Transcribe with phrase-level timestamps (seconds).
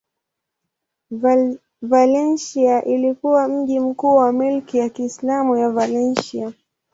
[1.89, 6.53] Valencia ilikuwa mji mkuu wa milki ya Kiislamu ya Valencia.